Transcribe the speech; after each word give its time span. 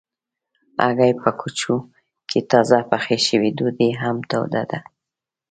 هګۍ 0.85 1.11
په 1.21 1.29
کوچو 1.39 1.75
کې 2.29 2.39
تازه 2.51 2.79
پخې 2.91 3.17
شوي 3.27 3.49
ډوډۍ 3.57 3.91
هم 4.01 4.17
توده 4.29 4.63
ده. 4.69 4.79